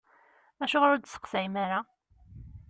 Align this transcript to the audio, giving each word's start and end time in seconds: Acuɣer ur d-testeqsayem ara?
Acuɣer 0.63 0.89
ur 0.93 0.99
d-testeqsayem 0.99 1.55
ara? 1.63 1.79